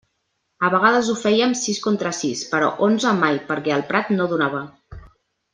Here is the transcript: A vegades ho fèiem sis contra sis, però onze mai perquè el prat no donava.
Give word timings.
A 0.67 0.69
vegades 0.75 1.11
ho 1.11 1.15
fèiem 1.23 1.53
sis 1.59 1.81
contra 1.83 2.13
sis, 2.21 2.43
però 2.55 2.71
onze 2.89 3.15
mai 3.21 3.39
perquè 3.51 3.77
el 3.79 3.87
prat 3.93 4.11
no 4.19 4.31
donava. 4.37 4.65